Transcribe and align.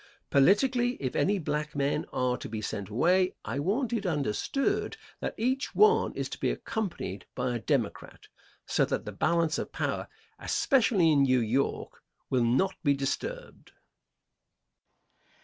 Politically, 0.31 0.97
if 0.99 1.15
any 1.15 1.37
black 1.37 1.75
men 1.75 2.07
are 2.11 2.35
to 2.35 2.49
be 2.49 2.59
sent 2.59 2.89
away, 2.89 3.35
I 3.45 3.59
want 3.59 3.93
it 3.93 4.03
understood 4.03 4.97
that 5.19 5.35
each 5.37 5.75
one 5.75 6.11
is 6.15 6.27
to 6.29 6.39
be 6.39 6.49
accompanied 6.49 7.27
by 7.35 7.53
a 7.53 7.59
Democrat, 7.59 8.27
so 8.65 8.83
that 8.85 9.05
the 9.05 9.11
balance 9.11 9.59
of 9.59 9.71
power, 9.71 10.07
especially 10.39 11.11
in 11.11 11.21
New 11.21 11.39
York, 11.39 12.01
will 12.31 12.43
not 12.43 12.73
be 12.83 12.95
disturbed. 12.95 13.73